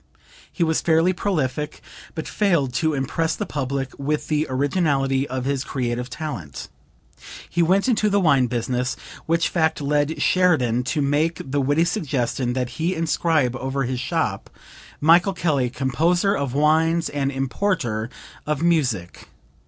[0.51, 1.79] He was fairly prolific,
[2.15, 6.69] but failed to impress the public with the originality of his creative talent.
[7.47, 12.53] He went into the wine business, which fact led Sheridan to make the witty suggestion
[12.53, 14.49] that he inscribe over his shop:
[14.99, 18.09] "Michael Kelly, Composer of Wines and Importer
[18.47, 19.27] of Music."